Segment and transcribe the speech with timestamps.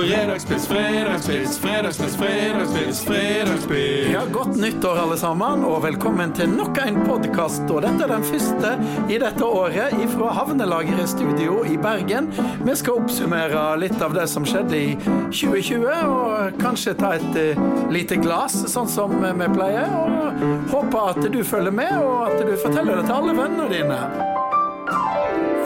[0.00, 4.12] Fredagspils, fredagspils, fredagspils, fredagspils, fredagspils.
[4.12, 7.68] Ja, Godt nyttår, alle sammen, og velkommen til nok en podkast.
[7.68, 8.70] Og dette er den første
[9.12, 12.30] i dette året fra Havnelageret studio i Bergen.
[12.64, 17.92] Vi skal oppsummere litt av det som skjedde i 2020, og kanskje ta et uh,
[17.92, 19.84] lite glass, sånn som vi pleier.
[20.00, 24.29] Og håper at du følger med, og at du forteller det til alle vennene dine.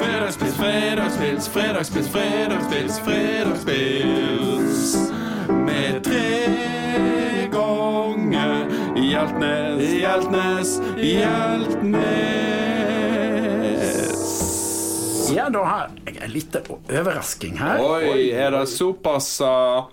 [0.04, 4.96] Fredagspils, fredagspils, fredagspils, fredagspils, fredagspils.
[5.48, 6.44] Med tre
[7.52, 12.04] ganger Hjeltnes, Hjeltnes, Hjeltnes.
[15.36, 17.80] Ja, da har jeg en liten overrasking her.
[17.80, 19.88] Oi, er det såpass uh...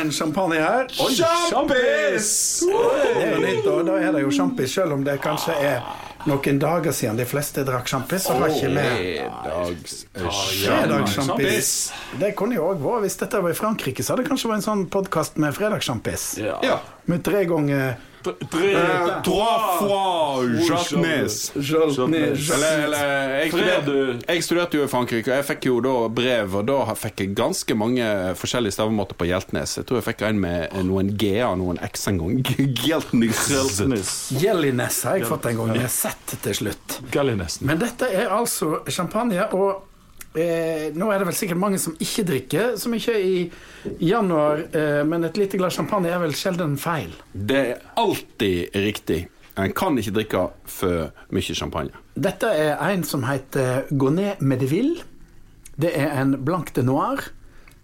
[0.00, 0.88] en champagne her.
[0.90, 2.28] Sjampis!
[2.66, 5.82] Det er jo nytt, og da er det jo sjampis, selv om det kanskje er
[6.28, 8.26] noen dager siden de fleste drakk sjampis.
[8.26, 9.20] Så har ikke vi
[10.18, 11.70] fredagssjampis.
[12.20, 14.60] Det kunne jo òg vært hvis dette var i Frankrike, så hadde det kanskje vært
[14.62, 16.28] en sånn podkast med fredagssjampis.
[16.42, 16.80] Ja.
[17.08, 17.96] Med tre ganger
[19.24, 21.52] Trois fois Jaltnes.
[24.28, 27.34] Jeg, studerte, jo i Frankrike, og jeg fikk jo da brev, og da fikk jeg
[27.38, 28.04] ganske mange
[28.38, 29.76] forskjellige stavemåter på Hjeltnes.
[29.80, 32.40] Jeg tror jeg fikk en med noen G-er og noen X en gang.
[32.86, 33.44] Hjeltnes.
[34.42, 36.98] Jelliness har jeg fått en gang, med Z til slutt.
[37.64, 39.87] Men dette er altså champagne, og
[40.34, 43.40] eh, nå er det vel sikkert mange som ikke drikker så mye i
[44.04, 47.12] januar, eh, men et lite glass champagne er vel sjelden feil.
[47.32, 49.22] Det er alltid riktig.
[49.58, 52.04] En kan ikke drikke for mye champagne.
[52.14, 55.02] Dette er en som heter Gonet Medeville.
[55.78, 57.22] Det er en blanc de noir.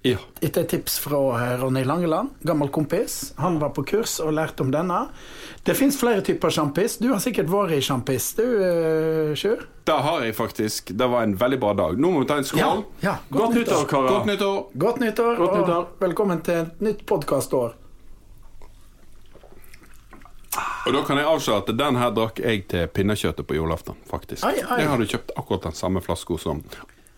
[0.05, 0.19] Ja.
[0.41, 3.33] Etter tips fra eh, Ronny Langeland, gammel kompis.
[3.37, 4.99] Han var på kurs og lærte om denne.
[5.65, 6.99] Det fins flere typer sjampis.
[7.01, 9.63] Du har sikkert vært i sjampis, du, uh, Sjur?
[9.89, 10.93] Det har jeg faktisk.
[10.93, 11.97] Det var en veldig bra dag.
[11.97, 12.85] Nå må vi ta en skål.
[13.01, 13.17] ja.
[13.33, 14.11] Godt nyttår, karer.
[14.13, 14.61] Godt nyttår.
[14.85, 15.75] Godt nyttår, Godt nyttår.
[15.79, 17.73] og velkommen til et nytt podkastår.
[20.85, 24.45] Og da kan jeg avsløre at den her drakk jeg til pinnekjøttet på julaften, faktisk.
[24.45, 24.83] Ai, ai.
[24.85, 26.61] Jeg hadde kjøpt akkurat den samme flaska som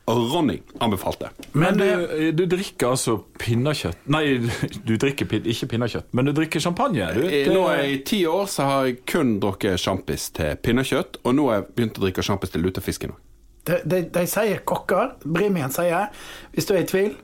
[0.06, 1.30] Ronny anbefalte.
[1.52, 4.38] Men du, eh, du drikker altså pinnekjøtt Nei,
[4.88, 7.08] du drikker pin, ikke pinnekjøtt, men du drikker champagne.
[7.16, 7.24] Du.
[7.26, 7.46] Det...
[7.50, 11.48] Nå er I ti år så har jeg kun drukket sjampis til pinnekjøtt, og nå
[11.50, 13.22] har jeg begynt å drikke sjampis til lutefisken òg.
[13.66, 16.12] de, de, de sier kokker, Brimien sier,
[16.54, 17.16] hvis du er i tvil,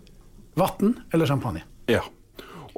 [0.58, 1.62] vann eller champagne.
[1.90, 2.02] Ja.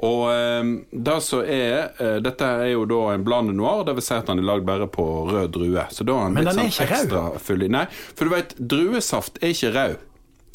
[0.05, 0.71] Og eh,
[1.07, 4.43] det som er eh, Dette er jo da en blande noir, vil si at den
[4.43, 5.87] er lagd bare på rød drue.
[5.91, 7.69] Så da er den Men den er sånn ikke rød.
[7.73, 10.03] Nei, for du vet, druesaft er ikke rød.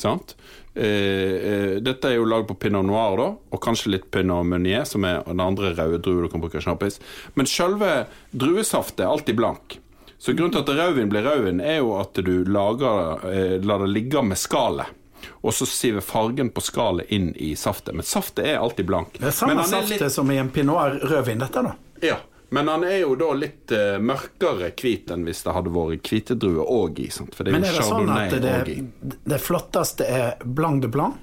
[0.00, 0.37] Sant?
[0.75, 4.87] Eh, eh, dette er jo lagd på pinot noir, da, og kanskje litt pinot meunier,
[4.89, 7.00] som er den andre røde druen du kan bruke sjampis.
[7.34, 9.81] Men selve druesaftet er alltid blank.
[10.21, 13.91] Så grunnen til at rødvin blir rødvin, er jo at du lager, eh, lar det
[13.93, 14.97] ligge med skallet.
[15.41, 17.95] Og så siver fargen på skallet inn i saftet.
[17.97, 19.17] Men saftet er alltid blank.
[19.17, 21.73] Det er samme saftet som i en pinot rødvin, dette, da.
[22.05, 22.19] Ja,
[22.53, 26.65] men han er jo da litt uh, mørkere hvit enn hvis det hadde vært hvitedrue
[26.67, 27.09] òg i.
[27.15, 27.37] Sant?
[27.39, 31.17] For det er Men er det sånn at det flotteste er blanc de blanc?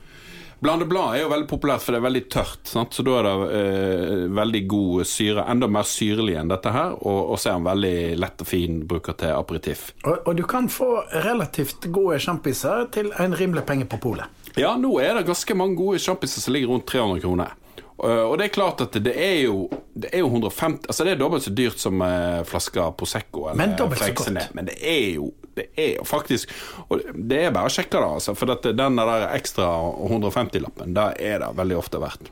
[0.60, 2.64] Blande blad er jo veldig populært, for det er veldig tørt.
[2.66, 2.96] Sant?
[2.98, 5.46] Så da er det eh, veldig god syre.
[5.54, 6.96] Enda mer syrlig enn dette her.
[6.98, 9.92] Og, og så er den veldig lett og fin bruker til aperitiff.
[10.02, 10.90] Og, og du kan få
[11.28, 14.34] relativt gode sjampiser til en rimelig penge på polet.
[14.58, 17.54] Ja, nå er det ganske mange gode sjampiser som ligger rundt 300 kroner.
[17.98, 19.64] Uh, og det er klart at det er jo,
[19.98, 23.58] det er jo 150 Altså det er dobbelt så dyrt som uh, flaska Prosecco eller
[23.58, 24.54] Men dobbelt så godt.
[24.54, 26.52] Men det er jo det er jo faktisk
[26.88, 28.36] Og det er bare å sjekke det, altså.
[28.38, 29.66] For dette, den der ekstra
[30.06, 32.30] 150-lappen, det er det veldig ofte verdt.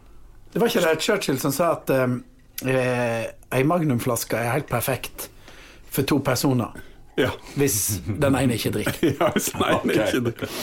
[0.53, 2.19] Det var ikke det Churchill som sa at um,
[2.63, 5.27] eh, ei magnumflaske er helt perfekt
[5.91, 6.77] for to personer,
[7.17, 7.29] Ja.
[7.55, 8.93] hvis den ene ikke drikker.
[9.19, 10.07] Ja, hvis den ene okay.
[10.07, 10.55] ikke drikker.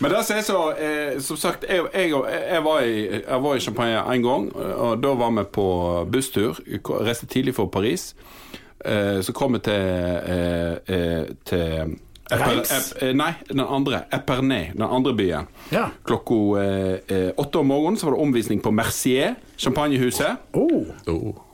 [0.00, 2.12] Men det som er så eh, Som sagt, jeg, jeg,
[2.50, 5.68] jeg, var i, jeg var i Champagne en gang, og da var vi på
[6.12, 6.60] busstur.
[6.88, 8.14] Reiste tidlig for Paris.
[8.84, 11.98] Eh, så kom vi til, eh, eh, til
[12.30, 12.92] Reims?
[13.00, 14.02] Eh, nei, den andre.
[14.12, 15.48] Epernay, den andre byen.
[15.72, 15.88] Ja.
[16.04, 20.36] Klokka eh, eh, åtte om morgenen så var det omvisning på Mercier, champagnehuset.
[20.52, 20.92] Oh.
[21.06, 21.47] Oh.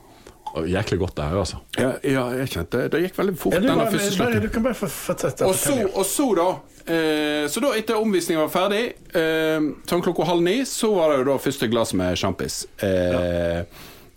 [0.63, 1.57] Jæklig godt det her, altså.
[1.77, 2.91] Ja, ja, jeg kjente det.
[2.93, 4.41] Det gikk veldig fort, den første slutten.
[4.45, 5.45] du kan bare fortsette.
[5.45, 6.47] Og så, og så da
[6.85, 8.83] eh, Så da etter omvisningen var ferdig,
[9.15, 12.61] eh, sånn klokka halv ni, så var det jo da første glass med sjampis.
[12.79, 13.65] Eh,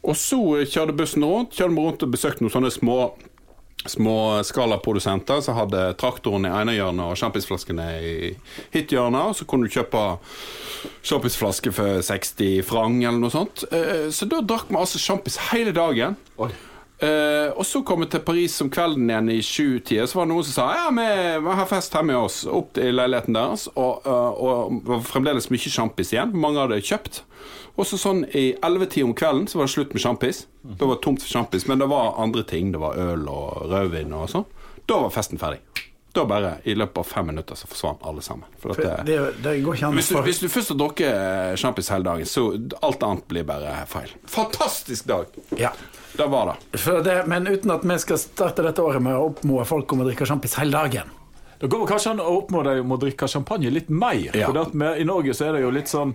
[0.09, 1.57] og så kjørte bussen rundt.
[1.59, 2.99] Kjørte vi rundt og besøkte noen sånne små
[3.89, 8.15] Småskalaprodusenter som hadde traktoren i ene hjørnet og sjampisflaskene i
[8.75, 9.31] hyttehjørnet.
[9.31, 10.03] hjørne så kunne du kjøpe
[11.07, 13.65] sjampisflaske for 60 frang eller noe sånt.
[13.73, 16.17] Eh, Så da drakk vi altså sjampis hele dagen.
[16.39, 16.51] Oi.
[16.99, 20.07] Eh, og så kom vi til Paris om kvelden igjen i sju-tida.
[20.11, 22.53] Så var det noen som sa ja, vi har fest hjemme hos oss.
[22.59, 23.69] Opp i leiligheten deres.
[23.77, 26.35] Og, eh, og det var fremdeles mye sjampis igjen.
[26.35, 27.23] Mange hadde kjøpt.
[27.79, 30.47] Og så sånn i ellevetida om kvelden så var det slutt med sjampis.
[30.67, 32.73] Da var det tomt for sjampis, men det var andre ting.
[32.75, 34.49] Det var øl og rødvin og sånn.
[34.91, 35.63] Da var festen ferdig.
[36.17, 38.49] Da bare, i løpet av fem minutter, så forsvant alle sammen.
[38.59, 42.27] For at det, det, det hvis, du, hvis du først har drukket sjampis hele dagen,
[42.27, 42.49] så
[42.83, 44.11] alt annet blir bare feil.
[44.27, 45.39] Fantastisk dag!
[45.61, 45.71] ja.
[46.19, 46.79] Det var det.
[46.83, 50.03] For det, Men uten at vi skal starte dette året med å oppmode folk om
[50.03, 51.15] å drikke sjampis hele dagen.
[51.59, 54.29] Det går kanskje an å oppmode deg om å drikke champagne litt mer.
[54.35, 54.47] Ja.
[54.51, 56.13] For at vi, I Norge så er det jo litt sånn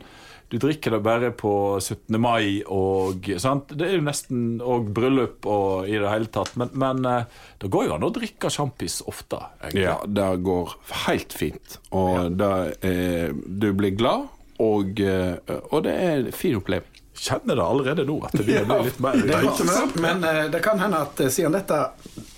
[0.51, 1.51] Du drikker det bare på
[1.81, 2.19] 17.
[2.21, 3.71] mai og sant?
[3.73, 6.51] Det er jo nesten og bryllup og i det hele tatt.
[6.59, 7.25] Men, men eh,
[7.63, 9.39] det går jo an å drikke sjampis ofte.
[9.63, 9.87] egentlig.
[9.87, 10.75] Ja, det går
[11.07, 11.79] helt fint.
[11.95, 12.51] Og det,
[12.85, 14.27] eh, du blir glad,
[14.61, 15.39] og, eh,
[15.71, 16.92] og det er en fin oppleving.
[17.13, 21.03] Kjenner det allerede nå at det blir litt mer Det men uh, det kan hende
[21.05, 21.77] at eh, siden dette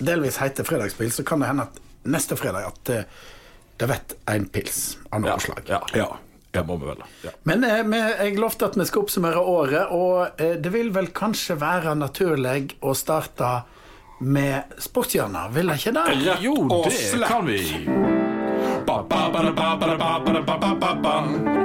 [0.04, 3.24] delvis heter fredagspils, så kan det hende at neste fredag at uh,
[3.77, 5.62] det vet en pils av noe ja, slag.
[5.68, 6.18] ja, Ja.
[6.51, 7.04] det må vi vel.
[7.24, 7.31] Ja.
[7.44, 7.81] Men eh,
[8.25, 12.78] jeg lovte at vi skal oppsummere året, og eh, det vil vel kanskje være naturlig
[12.80, 13.66] å starte
[14.24, 16.38] med sportshjørnet, vil det ikke det?
[16.39, 16.56] Jo,
[16.88, 17.60] det kan vi.
[18.86, 19.28] Ba, ba,
[21.04, 21.64] ba,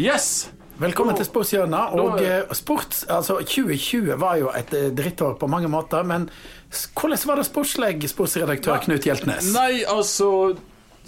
[0.00, 0.48] Yes!
[0.80, 1.92] Velkommen til Sportshjørnet.
[2.00, 6.24] Og eh, sports, altså 2020 var jo et eh, drittår på mange måter, men
[6.72, 9.50] s- hvordan var det sportslig, sportsredaktør Knut Hjeltnes?
[9.56, 10.56] Nei, altså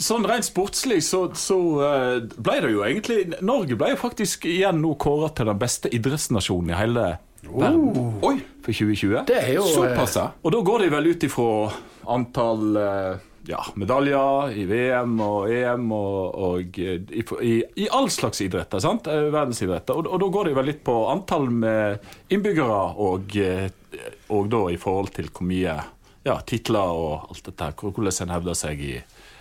[0.02, 4.78] Sånn rent sportslig så, så eh, ble det jo egentlig Norge ble jo faktisk igjen
[4.80, 7.02] nå kåra til den beste idrettsnasjonen i hele
[7.44, 7.84] verden
[8.24, 9.18] Oi, for 2020.
[9.28, 10.24] Det er jo eh, såpass, ja.
[10.40, 11.48] Og da går de vel ut ifra
[12.16, 17.54] antall eh, ja, medaljer i VM og EM og, og eh, i, i,
[17.84, 19.08] i all slags idretter, sant?
[19.10, 19.98] Eh, verdensidretter.
[19.98, 23.66] Og, og da går det vel litt på antall med innbyggere og, eh,
[24.32, 25.80] og da i forhold til hvor mye
[26.22, 28.94] ja, titler og alt dette her, hvordan en hevder seg i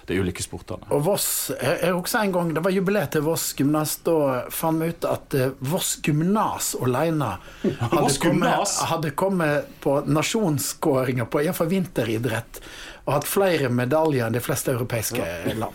[0.09, 0.87] de ulike sportene.
[0.91, 3.99] Og Voss, jeg, husker en gang, Det var jubileet til Voss gymnas.
[4.01, 7.35] Da fant vi ut at Voss gymnas alene
[7.93, 12.63] hadde, kommet, hadde kommet på nasjonsskåringer på iallfall vinteridrett
[13.05, 15.23] og hatt flere medaljer enn de fleste europeiske
[15.57, 15.73] land.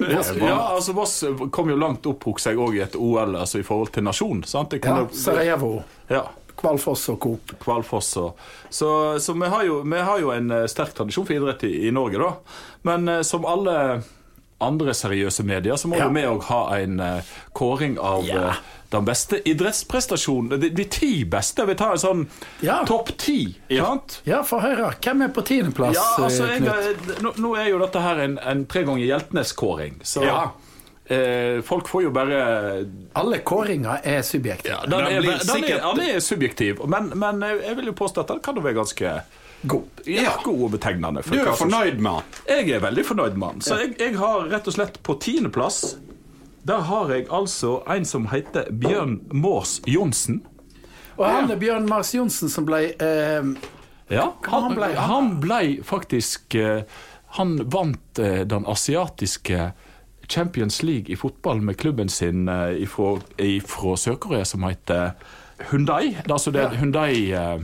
[0.00, 1.18] Ja, altså Voss
[1.52, 4.40] kom jo langt opp seg òg i et OL, altså i forhold til nasjon.
[4.48, 4.72] sant?
[4.82, 6.22] Ja, Sarajevo, ja.
[6.56, 7.52] Kvalfoss og Coop.
[7.60, 8.38] Kvalfoss og
[8.70, 8.88] Så,
[9.20, 11.90] så vi, har jo, vi har jo en eh, sterk tradisjon for idrett i, i
[11.90, 12.32] Norge, da.
[12.88, 14.02] Men eh, som alle
[14.62, 16.06] andre seriøse medier, så må Ja.
[16.06, 18.52] jo vi òg ha en eh, kåring av Ja.
[18.92, 20.60] Eh, den beste idrettsprestasjonen.
[20.60, 21.66] De, de ti beste.
[21.66, 22.26] Vi tar en sånn
[22.60, 22.82] Ja.
[22.86, 23.54] topp ti.
[23.68, 23.98] Ja.
[24.24, 24.92] Ja, for høre.
[25.00, 27.22] Hvem er på tiendeplass, Ja, altså, eh, Knut?
[27.22, 30.50] nå, nå er jo dette her en, en tre ganger Hjeltnes-kåring, så Ja.
[31.08, 34.70] eh, folk får jo bare Alle kåringer er subjektive.
[34.74, 37.86] ja, den, Den er, blir den, er, den er subjektiv, men, men eh, jeg vil
[37.86, 39.22] jo påstå at den kan jo være ganske
[39.64, 39.84] God.
[40.06, 41.22] ja, god og betegnende.
[41.22, 42.10] Du er fornøyd med
[42.46, 42.56] den?
[42.66, 43.60] Jeg er veldig fornøyd med den.
[43.62, 45.96] Så jeg, jeg har rett og slett på tiendeplass
[46.64, 50.42] Der har jeg altså en som heter Bjørn Maas Johnsen.
[51.16, 53.48] Og han er Bjørn Mars Johnsen som ble eh,
[54.12, 56.82] Ja, han han, ble- han ble faktisk eh,
[57.36, 59.72] Han vant eh, den asiatiske
[60.28, 65.12] Champions League i fotball med klubben sin eh, ifra, ifra Sør-Korea som heter
[65.70, 66.14] Hyundai.
[66.24, 67.58] Er Altså det er Hyundai eh,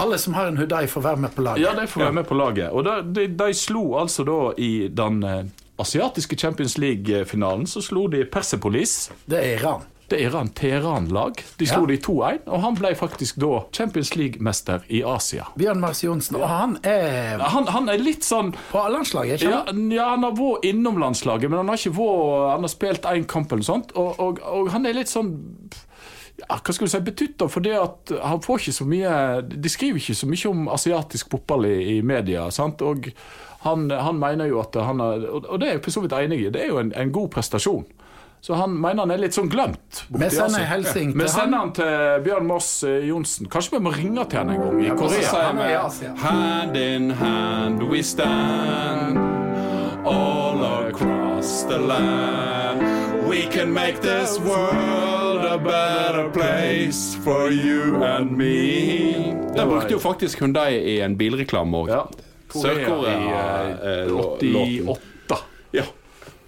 [0.00, 1.62] Alle som har en Hudai, får være med på laget.
[1.62, 2.70] Ja, de får være med på laget.
[2.72, 5.44] Og de, de, de slo altså da i den eh,
[5.78, 9.10] asiatiske Champions League-finalen, så slo de Persepolis.
[9.26, 9.82] Det er Iran.
[10.10, 11.32] Det er Iran Teheran-lag.
[11.58, 11.86] De slo Ja.
[11.86, 15.46] de 2-1, og han ble faktisk da Champions League-mester i Asia.
[15.56, 16.36] Bjørn Mars Johnsen.
[16.36, 19.92] Og han er Han, han er litt sånn på landslaget, ikke sant?
[19.92, 23.24] ja, han har vært innom landslaget, men han har ikke vært Han har spilt én
[23.26, 25.32] kamp eller sånt, og, og, og han er litt sånn
[26.36, 29.10] ja, hva skal du si, betutta for det at han får ikke så mye
[29.46, 32.48] De skriver ikke så mye om asiatisk fotball i, i media.
[32.50, 32.82] sant?
[32.82, 33.06] Og
[33.64, 36.40] han, han mener jo at han har Og det er jeg for så vidt enig
[36.46, 37.86] i, det er jo en, en god prestasjon.
[38.44, 40.02] Så han mener han er litt sånn glemt.
[40.12, 41.30] Vi sender hilsen til han.
[41.32, 43.48] sender han til Bjørn Moss eh, Johnsen.
[43.48, 45.30] Kanskje vi må ringe til han en gang i Korea.
[45.46, 46.10] Han er i Asia.
[46.20, 49.16] Hand in hand we stand
[50.04, 52.84] All across the land
[53.24, 59.98] We can make this world a better place For you and me Den brukte jo
[60.04, 61.88] faktisk Hyundai i en bilreklame òg.
[61.88, 62.04] Ja.
[62.62, 63.44] Sør-Korea,
[63.74, 65.42] i eh, 88,
[65.74, 65.84] Ja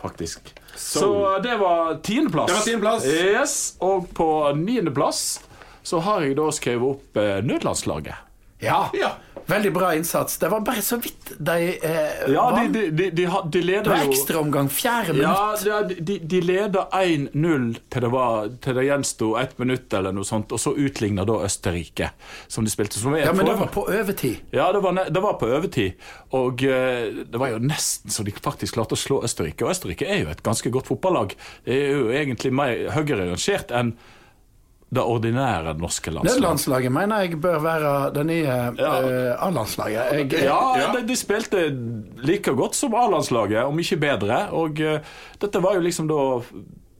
[0.06, 0.54] faktisk.
[0.74, 2.46] Så det var tiendeplass.
[2.46, 3.06] Det var tiendeplass.
[3.06, 5.40] Yes, og på niendeplass
[5.82, 8.25] så har jeg da skrevet opp eh, nødlandslaget.
[8.58, 8.90] Ja.
[8.96, 9.16] Ja.
[9.46, 10.38] Veldig bra innsats.
[10.38, 11.52] Det var bare så vidt de
[11.86, 12.72] eh, Ja, vant.
[12.72, 15.62] de, de, de, de, leder jo ekstraomgang, fjerde minutt.
[15.68, 20.26] Ja, de, de leder 1-0 til det, var, til det gjensto ett minutt eller noe
[20.26, 22.10] sånt, og så utligner da Østerrike,
[22.50, 22.98] som de spilte.
[22.98, 24.42] Som Ja, men det var på overtid.
[24.50, 25.94] Ja, det var, det var på overtid.
[26.34, 29.62] Og eh, det var jo nesten så de faktisk klarte å slå Østerrike.
[29.62, 31.38] Og Østerrike er jo et ganske godt fotballag.
[31.62, 33.94] Det er jo egentlig mer høyere rangert enn
[34.96, 36.40] det ordinære norske landslaget.
[36.40, 40.12] Nederlandslaget mener jeg bør være det nye eh, A-landslaget.
[40.12, 40.88] Jeg- Ja, Ja.
[40.96, 41.62] De, de spilte
[42.24, 44.40] like godt som A-landslaget, om ikke bedre.
[44.56, 44.98] Og uh,
[45.40, 46.20] dette var jo liksom da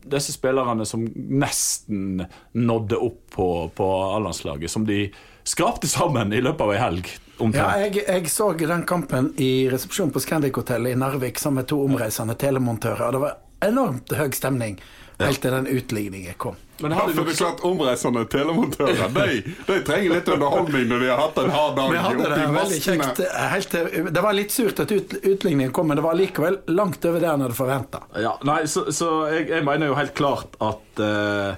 [0.07, 3.87] disse spillerne som nesten nådde opp på, på
[4.17, 5.09] A-landslaget, som de
[5.47, 7.09] skrapte sammen i løpet av ei helg.
[7.53, 11.83] Ja, jeg, jeg så den kampen i resepsjonen på Scandic-hotellet i Narvik sammen med to
[11.85, 13.13] omreisende telemontører.
[13.13, 13.37] Det var
[13.67, 14.79] enormt høy stemning
[15.19, 16.57] helt til den utligningen kom.
[16.81, 20.83] Men det Ja, hadde for det er klart Omreisende telemontører de, de trenger litt underholdning
[20.91, 23.21] når de har hatt en hard dag Vi hadde det veldig kjekt.
[23.25, 26.59] eh, Helt til, det var litt surt at ut, utligningen kom, men det var likevel
[26.69, 28.03] langt over det han hadde forventa.
[28.21, 31.57] Ja, nei, så, så jeg, jeg mener jo helt klart at uh,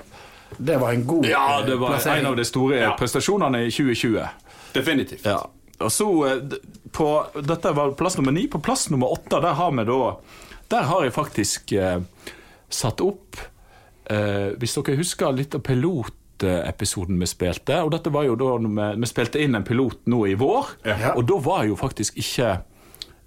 [0.56, 2.22] Det var en god Ja, eh, det var plassering.
[2.22, 4.22] en av de store prestasjonene i 2020.
[4.78, 5.26] Definitivt.
[5.26, 5.40] Ja.
[5.82, 6.06] Og så
[6.94, 7.08] på,
[7.42, 8.46] Dette var plass nummer ni.
[8.50, 9.98] På plass nummer åtte der har vi da
[10.72, 11.98] Der har jeg faktisk eh,
[12.68, 13.38] satt opp
[14.10, 18.88] eh, Hvis dere husker litt av pilotepisoden vi spilte Og dette var jo da vi,
[19.00, 20.74] vi spilte inn en pilot nå i vår.
[20.88, 21.14] Ja.
[21.16, 22.58] Og da var jo faktisk ikke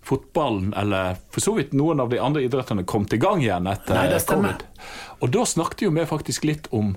[0.01, 3.93] fotballen eller for så vidt noen av de andre idrettene kommet i gang igjen etter
[3.99, 4.55] Nei, det stemmer.
[4.57, 4.85] covid.
[5.21, 6.95] Og da snakket jo vi faktisk litt om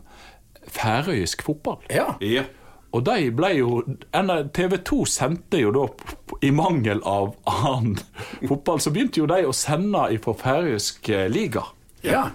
[0.72, 1.82] færøysk fotball.
[1.92, 2.14] Ja.
[2.24, 2.46] Ja.
[2.94, 3.82] Og de ble jo
[4.54, 5.84] TV 2 sendte jo da,
[6.46, 7.98] i mangel av annen
[8.46, 11.64] fotball, så begynte jo de å sende fra færøysk eh, liga.
[12.04, 12.28] Ja.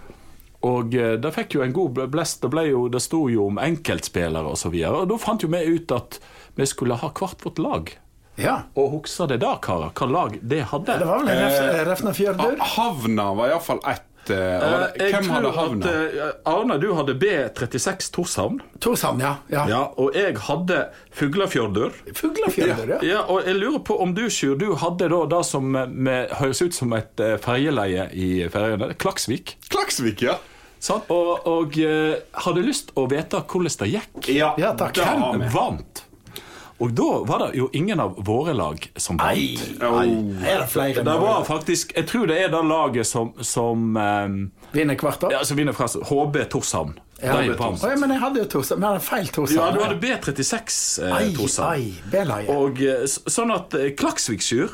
[0.68, 2.42] Og eh, det fikk jo en god blest.
[2.44, 5.06] Det, ble jo, det sto jo om enkeltspillere og så videre.
[5.06, 6.20] Og da fant jo vi ut at
[6.60, 7.94] vi skulle ha hvert vårt lag.
[8.40, 8.58] ja.
[8.76, 9.94] Og husker det da, karer?
[9.96, 10.98] Hva lag det hadde?
[11.00, 12.60] Det var vel Refna Fjørdur?
[12.76, 14.09] Havna var iallfall ett.
[14.30, 15.86] Eh, og Eh, Hvem hadde havna?
[15.86, 18.60] at, eh, Arne, du hadde B36 Torshavn.
[18.80, 19.36] Torshavn, ja.
[19.52, 19.66] ja.
[19.70, 20.80] Ja, og jeg hadde
[21.12, 21.94] Fuglafjordur.
[22.16, 23.00] Fuglafjordur, ja.
[23.06, 26.30] Ja, og jeg lurer på om du, Sjur, du hadde da det som eh, med,
[26.40, 29.58] høres ut som et eh, ferjeleie i Færøyene, Klaksvik.
[29.70, 30.38] Klaksvik, ja.
[30.80, 31.02] Sånn?
[31.12, 34.30] Og, og eh, hadde lyst å vite hvordan det gikk.
[34.32, 34.96] Ja, Ja, takk.
[34.96, 36.06] Hvem vant?
[36.80, 39.36] Og da var det jo ingen av våre lag som vant.
[39.36, 40.00] Nei, Oh.
[40.48, 44.28] er det flere Det var faktisk Jeg tror det er det laget som, som eh,
[44.72, 45.32] Vinner hvert år?
[45.32, 46.94] ja, som vinner fra HB Torshavn.
[47.22, 47.36] Ja.
[47.42, 47.82] De Å, vant.
[47.84, 48.80] ja, men jeg hadde jo Torshavn.
[48.80, 49.60] Men jeg hadde feil Torshavn.
[49.60, 52.46] Ja, du hadde B36 eh, Torshavn.
[52.56, 54.70] Og eh, sånn at eh, Klaksvik-Sjur,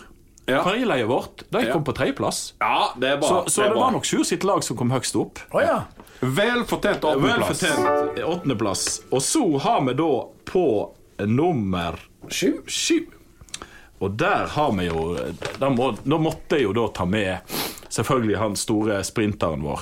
[0.47, 0.59] Ja.
[0.61, 1.71] ferjeleiet vårt, de Ja.
[1.73, 2.53] kom på tredjeplass.
[2.61, 3.27] Ja, det er bra.
[3.27, 3.85] Så, så er det bra.
[3.87, 5.39] var nok Sjur sitt lag som kom høgst opp.
[5.51, 5.85] Oh, ja.
[6.21, 7.63] Vel fortjent åttendeplass.
[8.23, 9.01] åttendeplass.
[9.11, 10.11] Og så har vi da
[10.45, 10.65] på
[11.25, 12.61] nummer Sju.
[12.67, 12.99] sju.
[13.99, 15.17] Og der har vi jo
[15.59, 17.37] Da, må, da måtte jeg jo da ta med
[17.89, 19.79] selvfølgelig han store sprinteren vår,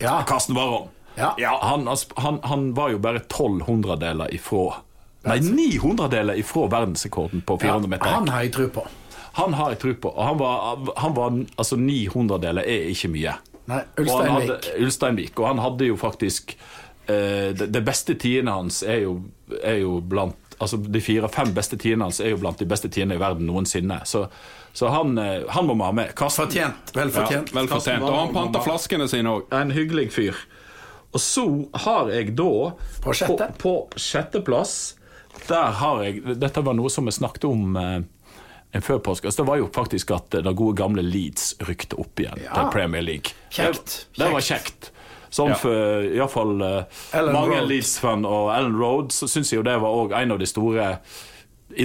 [0.00, 0.22] Ja.
[0.26, 0.88] Karsten Warholm.
[1.16, 1.34] Ja.
[1.62, 1.86] Han,
[2.16, 4.72] han, han var jo bare 12 hundredeler ifra
[5.24, 8.06] Nei, 900 deler ifra verdensrekorden på 400 meter.
[8.10, 8.86] Han har jeg tro på.
[9.38, 10.10] Han har jeg tro på.
[10.10, 13.34] Og han var, han var altså 900 deler er ikke mye.
[13.70, 15.38] Nei, Og han hadde- Ulsteinvik.
[15.38, 16.56] Og han hadde jo faktisk
[17.06, 19.16] det, det beste tiende hans er jo,
[19.62, 23.16] er jo blant Altså De fire-fem beste tidene hans er jo blant de beste tidene
[23.16, 23.96] i verden noensinne.
[24.06, 24.20] Så,
[24.72, 26.12] så han, eh, han må vi ha med.
[26.14, 26.92] Karsten, Fortjent.
[26.94, 28.04] Vel Ja, vel fortjent.
[28.06, 29.48] Og han panta flaskene sine òg.
[29.58, 30.38] en hyggelig fyr.
[31.10, 31.44] Og så
[31.82, 32.46] har jeg da
[33.02, 33.48] På sjette?
[33.58, 34.94] På, på sjetteplass
[35.48, 37.98] Der har jeg Dette var noe som vi snakket om eh,
[38.72, 39.26] en før påske.
[39.28, 42.54] Altså, det var jo faktisk at det gode gamle Leeds rykte opp igjen Ja.
[42.54, 43.34] til Premier League.
[43.50, 44.06] Kjekt.
[44.14, 44.92] Det, det var kjekt.
[45.32, 45.56] Sånn Ja.
[45.56, 47.62] for iallfall uh, mange.
[47.70, 50.98] Leeds-fan og Ellen Road, så syns jeg jo det var òg en av de store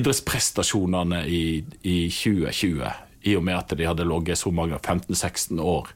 [0.07, 2.91] idrettsprestasjonene i, i 2020.
[3.27, 5.87] I og med at de hadde ligget så mange 15-16 år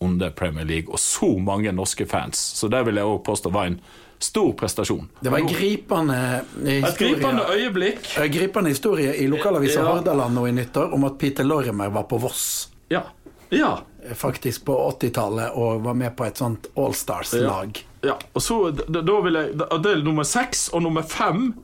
[0.00, 2.36] under Premier League, og så mange norske fans.
[2.56, 3.78] Så det vil jeg òg påstå var en
[4.20, 5.06] stor prestasjon.
[5.20, 6.18] Det var en gripende
[6.64, 8.08] Et gripende øyeblikk.
[8.20, 9.92] En gripende historie i lokalavisa Ja.
[9.94, 13.02] Hordaland nå i nyttår om at Peter Lorimer var på Voss Ja.
[13.48, 13.78] Ja.
[14.14, 17.78] faktisk på 80-tallet og var med på et sånt Allstars-lag.
[18.06, 21.54] Ja, og så da, da vil jeg Det er nummer seks og nummer fem.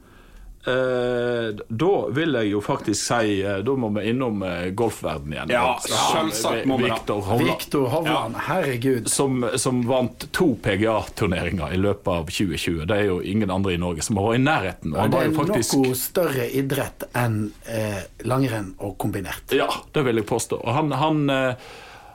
[0.67, 5.51] Eh, da vil jeg jo faktisk si eh, Da må vi innom eh, golfverden igjen.
[5.51, 6.95] Ja, selvsagt må vi da.
[6.95, 9.11] Victor Hovland, Viktor Hovland, herregud.
[9.11, 12.85] som, som vant to PGA-turneringer i løpet av 2020.
[12.87, 14.95] Det er jo ingen andre i Norge som har vært i nærheten.
[14.95, 19.57] Og han Det er faktisk noe større idrett enn eh, langrenn og kombinert.
[19.57, 20.63] Ja, det vil jeg påstå.
[20.63, 21.73] Og han, han, eh,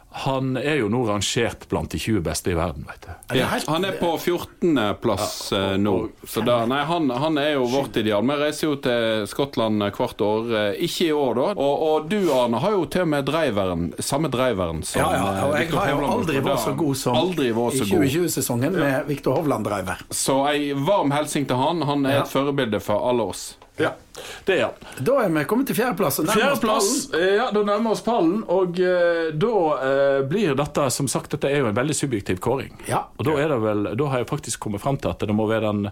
[0.09, 3.37] han er jo nå rangert blant de 20 beste i verden, vet du.
[3.37, 5.93] Ja, han er på 14.-plass Ja, nå.
[5.93, 8.21] og- og- Så da, nei, han, han er jo vårt ideal.
[8.23, 10.51] Vi reiser jo til Skottland hvert år.
[10.73, 11.41] eh, Ikke i år, da.
[11.61, 15.45] Og, og du, Arne, har jo til og med driveren, samme driveren som Ja, ja,
[15.47, 16.13] og eh, jeg Victor har jo Hovland.
[16.19, 20.01] aldri vært så god som Aldri var i så i 2020-sesongen med Viktor Hovland-driver.
[20.09, 21.81] Så ei varm hilsen til han.
[21.81, 22.21] Han er Ja.
[22.23, 23.55] et forbilde for alle oss.
[23.77, 23.91] Ja,
[24.47, 24.85] det er han.
[25.05, 26.17] Da er vi kommet til fjerdeplass.
[26.33, 26.87] Fjerdeplass.
[27.13, 31.51] eh, Ja, da nærmer oss pallen, og uh, da uh, blir dette Som sagt, dette
[31.51, 32.73] er jo en veldig subjektiv kåring.
[32.89, 33.03] Ja.
[33.17, 35.45] Og da er det vel Da har jeg faktisk kommet frem til at det må
[35.49, 35.91] være den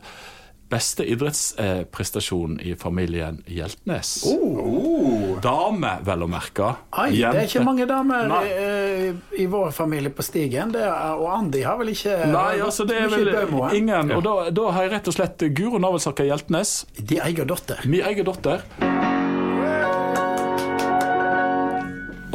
[0.70, 4.24] beste idrettsprestasjon i familien Hjeltnes.
[4.26, 5.38] Oh.
[5.44, 6.72] Dame, vel å merke.
[6.98, 8.44] Oi, det er ikke mange damer Nei.
[8.50, 10.74] eh, i vår familie på stigen.
[10.74, 13.78] Det er, og Andi har vel ikke Nei, altså det er vel eh?
[13.78, 14.14] ingen.
[14.18, 17.86] Og da, da har jeg rett og slett Guro Navelsaker Hjeltnes, De eier datter.
[17.86, 18.66] Vi eier datter.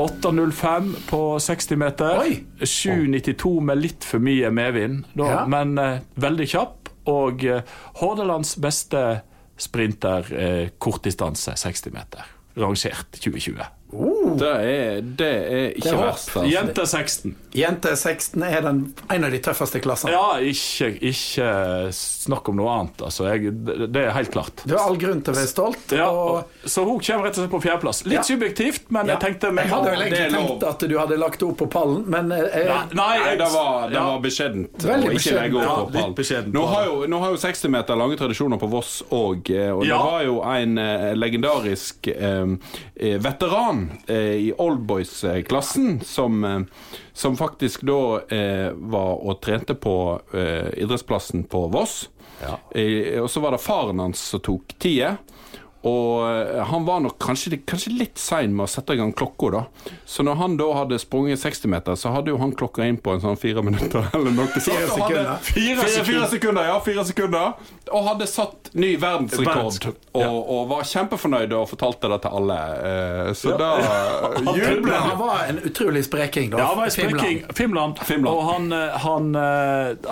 [0.01, 2.23] 8.05 på 60 meter.
[2.61, 5.47] 7.92 med litt for mye medvind, da, Ja.
[5.47, 6.80] men uh, veldig kjapp.
[7.11, 7.65] Og eh,
[8.01, 9.05] Hordalands beste
[9.61, 12.29] sprinter eh, kortdistanse 60 meter.
[12.61, 13.67] Rangert 2020.
[14.39, 16.29] Det er, det er ikke Det er verst.
[16.37, 16.45] Altså.
[16.53, 17.37] Jente 16.
[17.51, 20.13] Jente 16 er den, en av de tøffeste klassene.
[20.15, 21.49] Ja, ikke, ikke
[21.97, 23.03] snakk om noe annet.
[23.09, 23.51] Altså, jeg,
[23.91, 24.63] det, er helt klart.
[24.65, 25.95] Du har all grunn til å være stolt.
[25.97, 28.05] Ja, og og, så hun kommer rett og slett på fjerdeplass.
[28.07, 28.23] Litt Ja.
[28.23, 29.17] subjektivt, men Ja.
[29.17, 32.31] jeg tenkte Jeg hadde vel egentlig tenkt at du hadde lagt opp på pallen, men
[32.31, 32.67] jeg...
[32.69, 34.05] Nei, Nei, jeg- det var, det ja.
[34.07, 34.85] var beskjedent.
[34.85, 35.11] Veldig
[36.17, 36.53] beskjedent.
[36.55, 39.97] Nå har, jo, nå har jo 60 meter lange tradisjoner på Voss òg, og Ja.
[39.97, 42.55] det var jo en eh, legendarisk eh,
[42.97, 46.61] eh, veteran eh, i Oldboys-klassen som, eh,
[47.13, 52.09] som faktisk da eh, var og trente på eh, idrettsplassen på Voss.
[52.43, 52.59] Ja.
[52.71, 55.17] Eh, og så var det faren hans som tok tida.
[55.89, 59.49] Og eh, han var nok kanskje, kanskje litt sein med å sette i gang klokka,
[59.55, 59.63] da.
[60.05, 63.15] Så når han da hadde sprunget 60 meter, så hadde jo han klokka inn på
[63.15, 64.49] en sånn fire minutter eller noe.
[64.53, 64.67] sånt.
[64.69, 65.31] Fire sekunder.
[65.47, 66.77] Fire, fire, fire sekunder, ja.
[66.85, 67.55] Fire sekunder.
[67.91, 69.49] Og hadde satt ny verdensrekord.
[69.57, 70.29] Verdensrekord, Og, ja.
[70.59, 72.59] og var kjempefornøyd og fortalte det til alle.
[72.91, 73.71] Eh, Så da
[74.61, 76.59] jubla han var en utrolig spreking, da.
[76.61, 77.43] Ja, han var en spreking.
[77.57, 77.99] Finland.
[78.05, 78.37] Finland.
[78.37, 79.33] Og han, eh, han,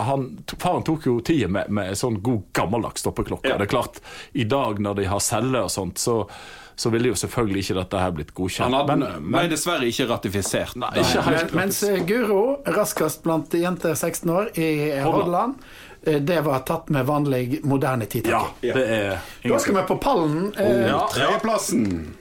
[0.09, 0.27] han
[0.59, 3.53] Faren tok jo tida med, med sånn god gammeldags stoppeklokke.
[3.53, 3.61] Ja.
[3.61, 4.01] Det er klart,
[4.33, 5.23] I dag når de har
[5.59, 6.29] celler og sånt, så,
[6.77, 8.69] så ville jo selvfølgelig ikke dette her blitt godkjent.
[8.69, 10.77] Han hadde, men, ble dessverre ikke ratifisert.
[10.79, 14.71] Nei, ikke helt Men, mens eh, Guro, raskest blant jenter 16 år i
[15.03, 15.59] Hordaland,
[16.05, 20.53] eh, det var tatt med vanlig moderne ja, det er Da skal vi på pallen.
[20.57, 21.05] eh, ja, ja.
[21.13, 22.15] Tredjeplassen.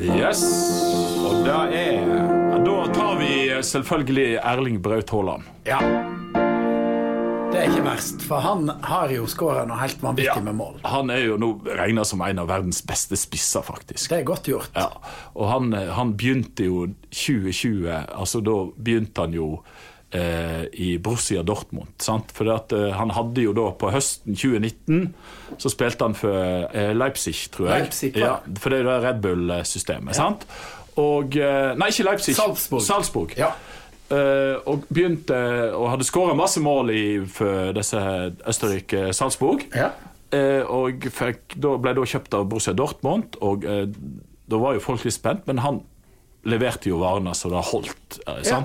[0.00, 0.40] Yes.
[1.26, 5.42] Og det er Ja, Da tar vi eh, selvfølgelig Erling Braut Haaland.
[5.64, 5.82] Ja.
[7.48, 10.74] Det er ikke verst, for han har jo skåra noe helt vanvittig med mål.
[10.84, 14.10] Han er jo nå regna som en av verdens beste spisser, faktisk.
[14.12, 14.74] Det er godt gjort.
[14.76, 14.90] Ja,
[15.32, 19.48] og han, han begynte jo 2020 Altså da begynte han jo
[20.12, 21.94] eh, i Borussia Dortmund.
[22.04, 22.34] Sant?
[22.36, 25.08] For at, eh, han hadde jo da på høsten 2019
[25.56, 27.88] Så spilte han for eh, Leipzig, tror jeg.
[27.88, 28.34] Leipzig, ja.
[28.36, 28.58] ja.
[28.60, 30.20] For det er Red Bull-systemet.
[30.20, 30.44] sant?
[31.00, 32.36] Og Nei, ikke Leipzig.
[32.36, 32.82] Salzburg.
[32.84, 33.34] Salzburg.
[33.38, 33.54] Ja.
[34.08, 35.36] Eh, og begynte
[35.76, 38.00] Og hadde skåra masse mål i, for disse
[38.48, 39.68] Østerrike-Salzburg.
[39.76, 39.92] Ja.
[40.28, 43.86] Uh, og fikk, da ble da kjøpt av Borussia Dortmund, og uh,
[44.44, 45.78] da var jo folk litt spent, men han
[46.44, 48.18] leverte jo varene så det holdt.
[48.44, 48.58] Ja.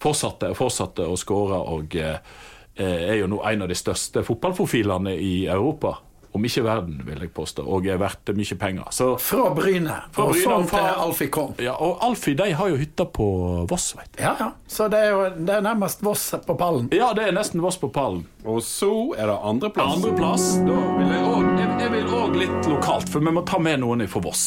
[0.00, 5.98] Fortsatte fortsatte å skåre, og er jo nå en av de største fotballprofilene i Europa.
[6.36, 8.90] Om ikke verden, vil jeg påstå, og er verdt mye penger.
[8.92, 9.96] Så, Fra Bryne.
[10.12, 11.54] Fra og sånn til Alfie kom.
[11.62, 13.28] ja, og Alfie de har jo hytta på
[13.70, 14.22] Voss, vet du.
[14.22, 14.50] Ja, ja.
[14.68, 16.90] Så det er jo det er nærmest Voss på pallen.
[16.94, 18.26] Ja, det er nesten Voss på pallen.
[18.44, 19.96] Og så er det andreplass.
[19.96, 23.60] Andreplass, da vil jeg òg jeg, jeg vil også litt lokalt, for vi må ta
[23.62, 24.46] med noen fra Voss.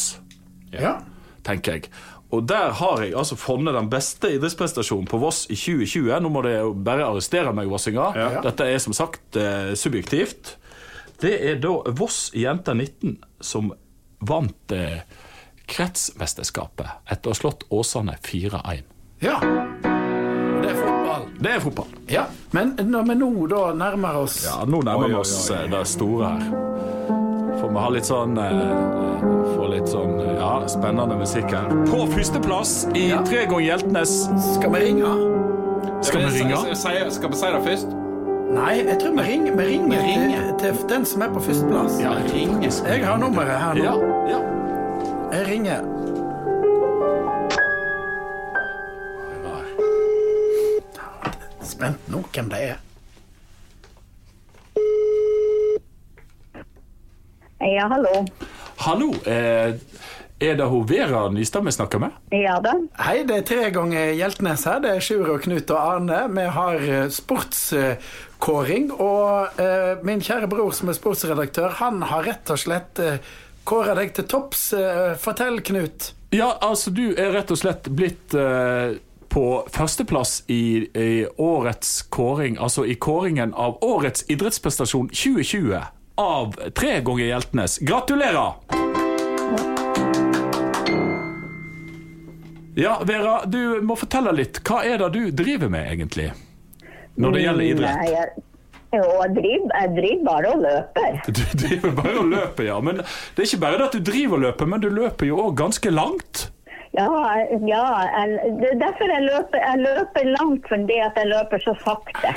[0.70, 1.00] Ja.
[1.42, 1.90] tenker jeg.
[2.30, 6.12] Og der har jeg altså funnet den beste idrettsprestasjonen på Voss i 2020.
[6.22, 8.14] Nå må dere bare arrestere meg, vossinger.
[8.14, 8.28] Ja.
[8.44, 10.54] Dette er som sagt eh, subjektivt.
[11.20, 13.72] Det er da Voss jenter 19 som
[14.20, 15.02] vant eh,
[15.70, 18.82] kretsmesterskapet etter å ha slått Åsane 4-1.
[19.24, 19.38] ja.
[20.60, 21.22] Det er fotball.
[21.40, 21.92] Det er fotball.
[22.12, 22.22] Ja.
[22.52, 25.56] Men når vi nå da nærmer oss Ja, nå nærmer vi oss oi.
[25.56, 26.42] eh, det store her.
[27.60, 28.60] Får vi ha litt sånn eh,
[29.54, 31.72] Får litt sånn eh, ja, spennende musikk her.
[31.88, 33.22] På førsteplass i Ja.
[33.24, 34.12] tre ganger Hjeltnes.
[34.54, 35.14] Skal vi ringe?
[36.04, 36.60] Skal vi ringe?
[36.76, 37.96] Skal, skal vi si det først?
[38.50, 40.58] Nei, jeg tror vi ringer, vi ringer, ringer.
[40.58, 42.00] Til, til den som er på førsteplass.
[42.02, 42.72] Ja, ringer.
[42.88, 43.84] Jeg har nummeret her nå.
[43.84, 43.94] Ja,
[44.32, 44.40] ja.
[45.38, 45.86] Jeg ringer.
[51.64, 52.78] Spent nå hvem det er.
[57.60, 58.24] Ja, hallo.
[58.86, 59.10] Hallo.
[59.28, 59.74] Eh,
[60.40, 62.14] Er det hun Vera Nystad vi snakker med?
[62.32, 62.70] Ja da.
[63.04, 64.78] Hei, det er tre ganger Hjeltnes her.
[64.80, 66.20] Det er Sjur og Knut og Arne.
[66.32, 67.10] Vi har eh,
[68.40, 68.90] sportskåring.
[68.92, 73.20] Og eh, min kjære bror som er sportsredaktør, han har rett og slett eh,
[73.64, 74.72] kåra deg til topps.
[74.72, 76.14] Eh, fortell, Knut.
[76.32, 78.96] Ja, altså du er rett og slett blitt eh,
[79.30, 85.76] på førsteplass i, i årets kåring, altså i kåringen av årets idrettsprestasjon 2020
[86.18, 87.78] av tre ganger Hjeltnes.
[87.78, 88.58] Gratulerer!
[92.78, 94.62] Ja, Vera, du må fortelle litt.
[94.64, 96.30] Hva er det du driver med, egentlig?
[97.16, 98.06] Når det gjelder Nei, idrett.
[98.10, 98.28] jeg,
[98.94, 101.18] jo, jeg, driver, jeg driver bare og løper.
[101.26, 102.78] Du driver bare og løper, ja.
[102.80, 105.42] Men det er ikke bare det at du driver og løper, men du løper jo
[105.44, 106.48] òg ganske langt.
[106.98, 107.06] Ja,
[107.70, 111.74] ja jeg, det er derfor jeg løper, jeg løper langt, fordi at jeg løper så
[111.84, 112.32] sakte.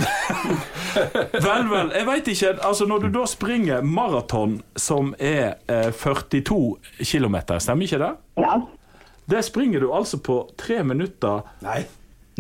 [1.48, 1.90] Vel, vel.
[1.98, 2.52] Jeg veit ikke.
[2.62, 8.12] Altså, når du da springer maraton som er eh, 42 km, stemmer ikke det?
[8.38, 8.60] Ja.
[9.26, 11.82] Det springer du altså på tre minutter Nei.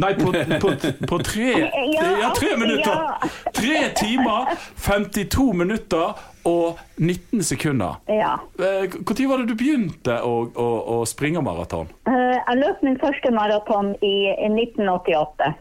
[0.01, 0.69] Nei, på, på,
[1.07, 1.51] på tre
[1.93, 3.27] Ja, tre minutter!
[3.53, 6.15] Tre timer, 52 minutter
[6.49, 7.99] og 19 sekunder.
[8.09, 8.33] ja.
[8.57, 11.87] Når var det du begynte å, å, å springe maraton?
[12.09, 15.53] Eh, Jeg løp min første maraton i, i 1988.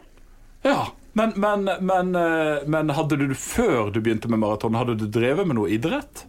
[0.65, 0.81] Ja,
[1.19, 5.47] men, men, men, eh, men hadde du før du begynte med maraton, hadde du drevet
[5.47, 6.25] med noe idrett?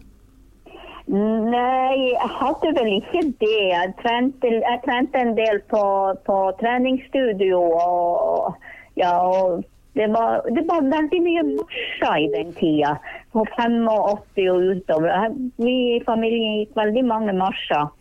[1.06, 3.60] Nei, jeg hadde vel ikke det.
[3.68, 5.84] Jeg trente, jeg trente en del på,
[6.24, 7.60] på treningsstudio.
[7.60, 8.54] Og,
[8.96, 12.94] ja, og det, var, det var veldig mye marsjer i den tida.
[13.36, 15.36] På 85 og utover.
[15.60, 17.92] Vi i familien gikk veldig mange marsjer.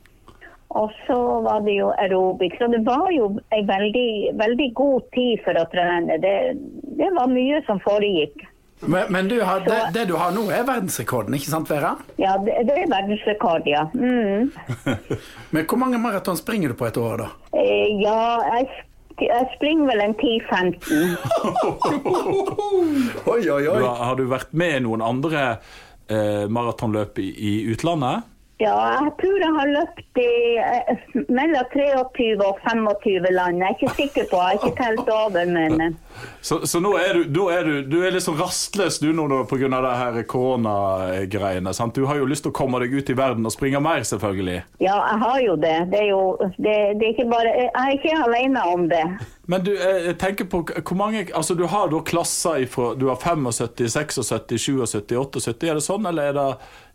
[0.74, 2.56] Og så var det jo aerobic.
[2.58, 6.18] Så det var jo en veldig, veldig god tid for å trene.
[6.24, 6.36] Det,
[6.98, 8.48] det var mye som foregikk.
[8.88, 11.94] Men, men du har, det, det du har nå, er verdensrekorden, ikke sant, Vera?
[12.20, 13.86] Ja, det, det er verdensrekord, ja.
[13.94, 14.52] Mm.
[15.56, 17.30] Men hvor mange maraton springer du på et år, da?
[17.60, 18.18] Eh, Ja,
[18.58, 18.68] jeg,
[19.22, 21.16] jeg springer vel en 10-15.
[23.34, 23.80] Oi, oi, oi.
[23.84, 25.44] har, har du vært med i noen andre
[26.12, 28.28] eh, maratonløp i, i utlandet?
[28.62, 31.00] Ja, jeg tror jeg har løpt i eh,
[31.34, 33.64] mellom 23 og 25 land.
[33.64, 35.96] Jeg er ikke sikker på, jeg har ikke telt over, men eh,
[36.46, 40.22] Så, så nå er du, er du, du er litt sånn rastløs du nå pga.
[40.30, 41.74] koronagreiene.
[41.74, 41.96] sant?
[41.98, 44.62] Du har jo lyst til å komme deg ut i verden og springe mer, selvfølgelig.
[44.80, 45.78] ja, jeg har jo det.
[45.90, 46.24] Det er jo
[46.58, 49.06] det, det er ikke bare Jeg er ikke alene om det.
[49.48, 53.10] Men du, eh, jeg tenker på hvor mange Altså, du har da klasser ifra Du
[53.10, 55.68] har 75, 76, 77, 78.
[55.68, 56.48] Er det sånn, eller er det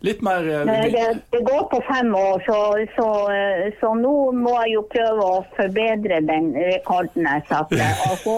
[0.08, 2.58] litt mer Nei, det, det går på fem år, så,
[2.94, 7.92] så, eh, så nå må jeg jo prøve å forbedre den rekorden jeg satte.
[8.08, 8.37] Og så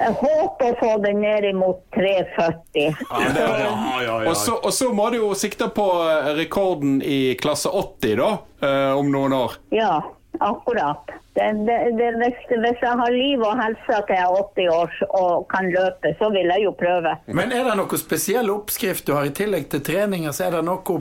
[0.00, 3.02] jeg håper å få den ned imot 3,40.
[3.10, 4.14] Ja, ja, ja, ja.
[4.30, 8.30] Og så, og så må du jo sikte på eh, rekorden i klasse 80, da,
[8.64, 9.58] eh, om noen år.
[9.76, 9.98] Ja,
[10.40, 11.10] akkurat.
[11.34, 14.96] Det, det, det, hvis, hvis jeg har liv og helse til jeg er 80 år
[15.20, 17.12] og kan løpe, så vil jeg jo prøve.
[17.26, 20.34] Men er det noe spesiell oppskrift du har i tillegg til treninger?
[20.34, 20.98] Så er det noe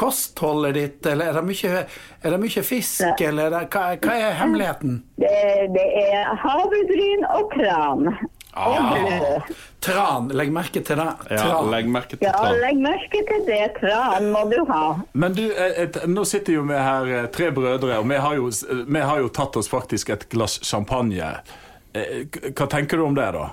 [0.00, 1.86] kostholdet ditt, eller er det mye,
[2.20, 5.00] er det mye fisk, eller er hva, hva er hemmeligheten?
[5.20, 5.32] Det,
[5.76, 8.12] det er havregryn og tran.
[8.56, 9.50] Og.
[9.80, 11.06] Tran, legg merke til det.
[11.30, 13.60] Ja, legg merke til Ja, legg merke til det.
[13.78, 14.82] Tran må du ha.
[15.12, 18.34] Men du, eh, et, nå sitter jo vi her eh, tre brødre, og vi har,
[18.36, 18.50] jo,
[18.86, 21.30] vi har jo tatt oss faktisk et glass champagne.
[21.94, 23.48] Eh, Hva tenker du om det, da?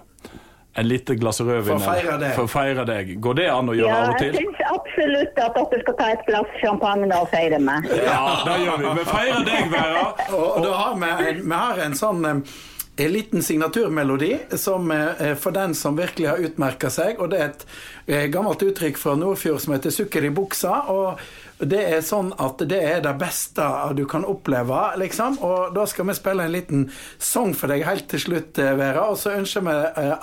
[0.77, 1.79] En lite glass rødvin?
[1.81, 3.15] For å feire deg.
[3.21, 4.33] Går det an å gjøre Ja, av og til?
[4.35, 7.87] Ja, jeg syns absolutt at dere skal ta et glass champagne og feire meg.
[7.97, 8.91] Ja, det gjør vi.
[8.99, 10.03] Vi feirer deg, Vera.
[10.33, 12.57] Og, og da har vi, vi har en sånn eh,
[12.97, 17.19] en liten signaturmelodi som eh, for den som virkelig har utmerka seg.
[17.21, 17.65] Og det er et
[18.07, 20.89] eh, gammelt uttrykk fra Nordfjord som heter 'sukker i buksa'.
[20.89, 21.19] Og
[21.59, 25.37] det er sånn at det er det beste du kan oppleve, liksom.
[25.45, 29.09] Og da skal vi spille en liten sang for deg helt til slutt, eh, Vera.
[29.11, 29.77] Og så ønsker vi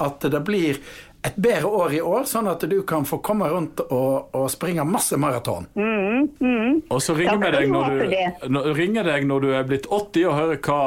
[0.07, 0.79] at det blir
[1.25, 4.85] et bedre år i år, sånn at du kan få komme rundt og, og springe
[4.85, 5.65] masse maraton.
[6.91, 7.71] Og så ringer vi deg
[8.13, 9.07] det.
[9.09, 10.81] deg når du er blitt 80 og hører hva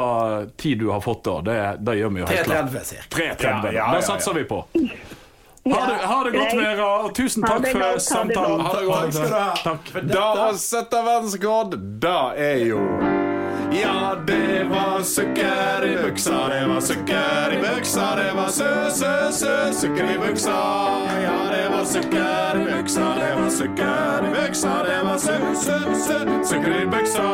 [0.56, 1.36] tid du har fått da.
[1.42, 2.72] Det, det gjør vi jo helt klart.
[2.72, 3.08] 3.30 ca.
[3.18, 3.48] 3.30.
[3.48, 4.62] Ja, ja, ja, Det satser vi på.
[5.68, 6.54] Ha det, ha det godt.
[6.56, 8.60] Vera, og tusen takk for det samtalen.
[8.64, 9.22] Ha det godt.
[9.66, 10.24] Takk skal du ha.
[10.24, 12.84] Da dette- å sette verdensrekord, da er jo
[13.72, 19.32] Ja, det var sukker i buksa, det var sukker i buksa, det var sø, sø,
[19.32, 20.56] sø, sukker i buksa.
[21.22, 25.78] Ja, det var sukker i buksa, det var sukker i buksa, det var sø, sø,
[26.06, 27.28] sø, sukker i buksa.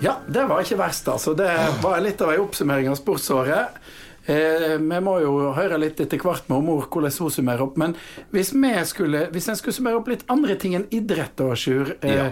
[0.00, 1.32] Ja, det var ikke verst, altså.
[1.34, 3.78] Det var litt av en oppsummering av sportsåret.
[4.26, 7.76] Eh, vi må jo høre litt etter hvert med mor hvordan hun summerer opp.
[7.80, 7.96] Men
[8.32, 11.96] hvis vi skulle Hvis en skulle summere opp litt andre ting enn idrett, da, Sjur.
[12.00, 12.30] Eh,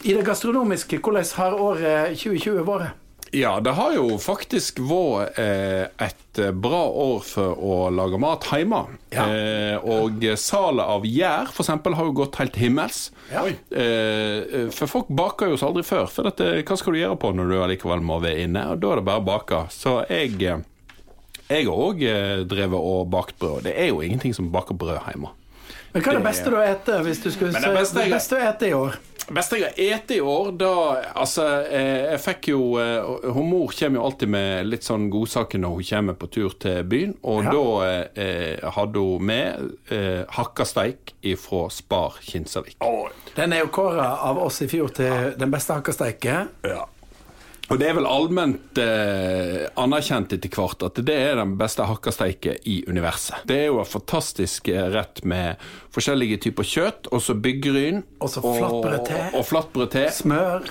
[0.00, 2.96] I det gastronomiske, hvordan har året 2020 vært?
[3.32, 8.48] Ja, det har jo faktisk vært eh, et eh, bra år for å lage mat
[8.50, 8.80] hjemme.
[9.14, 9.26] Ja.
[9.30, 13.12] Eh, og salet av gjær eksempel, har jo gått helt himmels.
[13.30, 13.44] Ja.
[13.46, 16.10] Eh, for folk baker jo så aldri før.
[16.10, 18.66] For dette, hva skal du gjøre på når du allikevel må være inne?
[18.72, 19.62] Og da er det bare å bake.
[19.76, 20.34] Så jeg
[21.50, 22.00] jeg har òg
[22.50, 23.64] drevet og bakt brød.
[23.66, 25.34] Det er jo ingenting som baker brød hjemme.
[25.92, 28.36] Men hva er det beste du har spist, hvis du skulle si det det beste
[28.36, 28.98] du har i år?
[29.30, 30.70] Det beste jeg har spist i år, da
[31.18, 35.58] Altså, eh, jeg fikk jo eh, Hun mor kommer jo alltid med litt sånn godsaker
[35.62, 37.16] når hun kommer på tur til byen.
[37.22, 37.50] Og Ja.
[37.50, 42.78] da eh, hadde hun med eh, hakka steik fra Spar Kinsarvik.
[43.34, 46.50] Den er jo kåra av oss i fjor til den beste hakkasteiken.
[47.70, 52.58] Og det er vel allment eh, anerkjent etter hvert at det er den beste hakkasteiken
[52.66, 53.44] i universet.
[53.46, 55.60] Det er jo en fantastisk eh, rett med
[55.94, 58.02] forskjellige typer kjøtt, og så.
[58.18, 59.22] Og så flatbrød til.
[59.22, 60.08] Og, og flatbrød til.
[60.18, 60.66] Smør.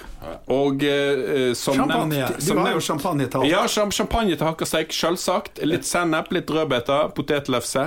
[0.49, 2.10] Og eh, som Champagne.
[2.17, 3.49] nevnt Du Det har jo champagne til hakka.
[3.49, 5.62] Ja, cham- champagne til hakkasteik, selvsagt.
[5.65, 7.86] Litt sennep, litt rødbeter, potetlefse.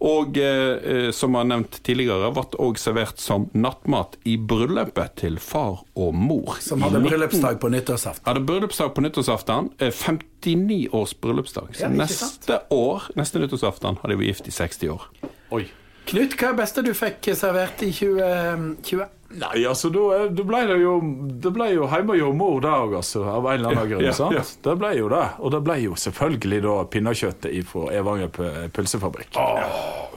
[0.00, 5.16] Og eh, eh, som jeg har nevnt tidligere, ble òg servert som nattmat i bryllupet
[5.20, 6.56] til far og mor.
[6.64, 8.24] Som hadde bryllupsdag på nyttårsaften.
[8.26, 9.70] hadde bryllupsdag på nyttårsaften.
[9.80, 11.74] eh, 59 års bryllupsdag.
[11.76, 15.02] Så Ja, neste år, neste nyttårsaften, hadde vi gift i 60 år.
[15.52, 15.66] Oi.
[16.06, 19.06] Knut, hva er det beste du fikk servert i 2020?
[19.40, 20.94] Nei, altså, da da ble det jo
[21.42, 24.04] Det ble jo hjemme hos mor der òg, altså, av en eller annen grunn.
[24.06, 24.36] ja, sant?
[24.36, 24.44] ja.
[24.66, 25.24] Det ble jo det.
[25.40, 28.32] Og det ble jo selvfølgelig da pinnekjøttet fra Evanger
[28.74, 29.38] pølsefabrikk.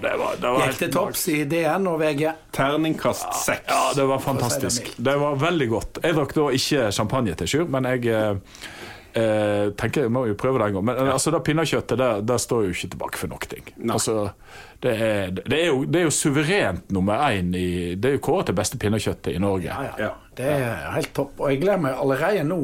[0.01, 2.25] det var, det var Gikk helt til topps i DN og VG.
[2.57, 3.65] Terningkast seks.
[3.69, 4.93] Ja, det var fantastisk.
[4.97, 6.01] Det var veldig godt.
[6.03, 8.59] Jeg drakk da ikke champagne til Sjur, men jeg eh,
[9.17, 10.87] eh, tenker jeg må jo prøve det en gang.
[10.91, 13.61] Men altså, det pinnekjøttet det, det står jo ikke tilbake for noe.
[13.95, 14.17] Altså,
[14.83, 18.23] det, er, det, er jo, det er jo suverent nummer én i Det er jo
[18.27, 19.71] kåret til beste pinnekjøttet i Norge.
[19.71, 20.11] Ja, ja.
[20.37, 21.39] Det er helt topp.
[21.41, 22.59] Og jeg gleder meg allerede nå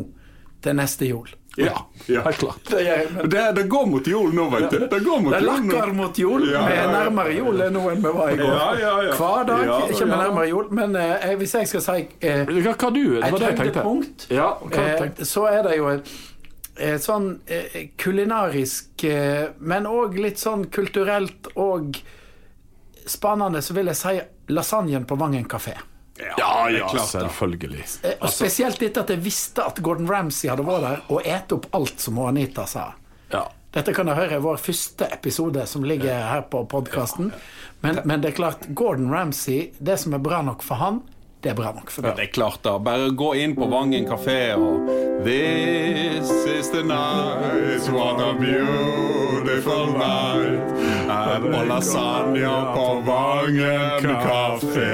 [0.63, 1.32] til neste jul.
[1.58, 2.21] Ja, ja.
[2.26, 2.60] Helt klart.
[2.69, 3.08] Det jeg.
[3.13, 4.88] Men Det, det går mot jul nå, vet du.
[4.89, 5.73] Det går mot det jul nå.
[5.76, 6.47] lakker mot jul.
[6.49, 8.49] Ja, Vi ja, er nærmere jul nå enn vi var i går.
[8.49, 9.17] Ja, ja, ja.
[9.19, 10.71] Hver dag Ja, ikke vi nærmere jul.
[10.73, 13.04] Men eh, hvis jeg skal si eh, Hva, hva du?
[13.04, 16.33] Det et var det høydepunkt, Ja, eh, så er det jo et, et
[16.76, 22.00] sånn eh, kulinarisk, eh, men òg litt sånn kulturelt og
[23.06, 24.14] spennende, så vil jeg si
[24.54, 25.76] lasagnen på Vangen kafé.
[26.38, 27.84] Ja, det ja, klart selvfølgelig.
[28.04, 31.56] Eh, Og spesielt etter at jeg visste at Gordon Ramsay hadde vært der og et
[31.56, 32.92] opp alt som Anita sa.
[33.34, 33.48] Ja.
[33.74, 37.32] Dette kan du høre i vår første episode som ligger her på podkasten.
[37.82, 41.02] Men, men det er klart, Gordon Ramsay, det som er bra nok for han,
[41.44, 42.78] det er bra nok for Ja, det er klart da.
[42.80, 44.88] Bare gå inn på Vangen kafé og
[45.26, 50.72] This is the night, what a beautiful night.
[51.10, 54.92] Her på lasagna på Vangen kafé.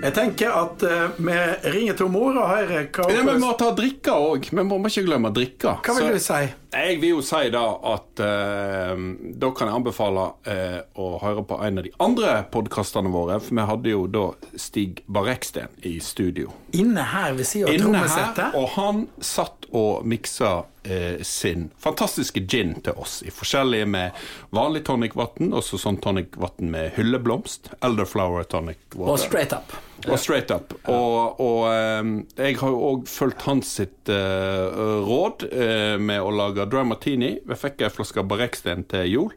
[0.00, 1.36] Jeg tenker at uh, vi
[1.74, 4.48] ringer til mor og hører hva Ja, vi må ta drikka òg.
[4.54, 5.80] Vi må ikke glemme drikka.
[5.84, 6.44] Hva vil du si?
[6.70, 9.00] Jeg vil jo si da at eh,
[9.42, 13.40] da kan jeg anbefale eh, å høre på en av de andre podkastene våre.
[13.42, 16.54] For vi hadde jo da Stig Barreksten i studio.
[16.78, 18.54] Inne her ved siden av trommesettet?
[18.54, 23.20] og han satt og miksa eh, sin fantastiske gin til oss.
[23.26, 27.72] I forskjellige med vanlig tonicvann, og så sånn tonicvann med hylleblomst.
[27.86, 29.12] Elderflower tonic water.
[29.14, 29.74] Og straight up.
[30.08, 30.72] Og straight up.
[30.88, 36.32] Og, og eh, jeg har jo òg fulgt hans sitt eh, råd eh, med å
[36.34, 37.38] lage dry martini.
[37.48, 39.30] Jeg fikk ei flaske Barreksten til jul,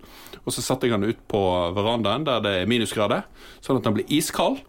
[0.44, 1.42] og så satte jeg den ut på
[1.78, 3.24] verandaen der det er minusgrader,
[3.64, 4.60] sånn at den blir iskald.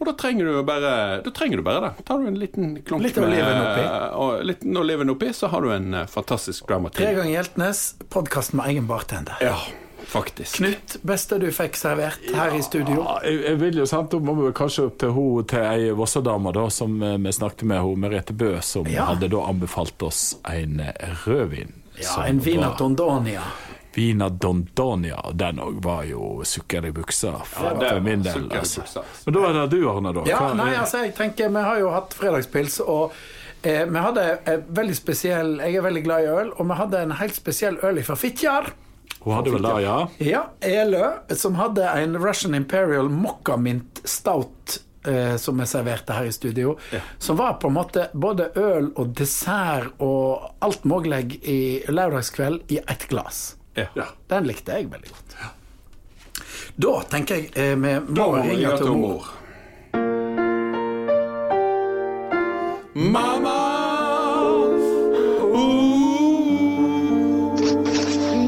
[0.00, 2.04] Og da trenger du bare, da trenger du bare det.
[2.08, 3.82] Tar du en liten klump Litt oliven oppi.
[4.16, 8.54] og litt oliven oppi, så har du en eh, fantastisk dry Tre ganger Hjeltnes, podkast
[8.56, 9.36] med egen bartender.
[9.44, 9.58] Ja,
[10.08, 10.56] faktisk.
[10.56, 13.04] Knut, beste du fikk servert her i studio?
[13.26, 16.64] Jeg, jeg vil jo sant, må vi kanskje opp til hun til ei Vossadame da,
[16.72, 19.04] som eh, vi snakket med, hun Merete Bø, som Ja.
[19.12, 21.76] hadde da anbefalt oss en eh, rødvin.
[22.02, 23.42] Ja, en Vina var- Tondonia.
[23.94, 25.18] Vina Dondonia.
[25.34, 28.48] Den òg var jo sukker i buksa for, det for min del.
[28.52, 29.02] Altså.
[29.26, 30.12] Men da er det du, Arne.
[30.14, 33.12] da Ja, Hva- nei, altså jeg tenker Vi har jo hatt fredagspils, og
[33.64, 37.02] eh, vi hadde en veldig spesiell Jeg er veldig glad i øl, og vi hadde
[37.02, 38.70] en helt spesiell øl fra Fitjar.
[39.24, 40.06] Hun hadde vel det, ja?
[40.20, 44.78] Ja, Elø, som hadde en Russian Imperial mokkamint Stout.
[45.06, 46.78] Eh, som vi serverte her i studio.
[47.18, 52.82] Som var på en måte både øl og dessert og alt mulig i lørdagskveld i
[52.84, 53.56] ett glass.
[53.74, 54.10] Ja.
[54.28, 55.36] Den likte jeg veldig godt.
[56.76, 59.30] Da tenker jeg eh, vi må ringe til mor.
[62.94, 63.56] Mamma!